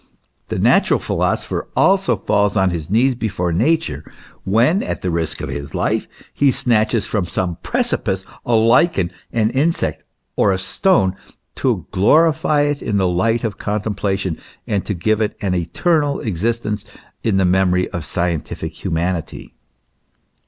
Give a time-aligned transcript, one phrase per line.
[0.47, 4.03] The natural philosopher also falls on his knees before Nature
[4.45, 9.51] when, at the risk of his life, he snatches from some precipice a lichen, an
[9.51, 10.01] insect,
[10.35, 11.15] or a stone,
[11.57, 16.83] to glorify it in the light of contemplation, and give it an eternal existence
[17.21, 19.53] in the memory of scientific humanity.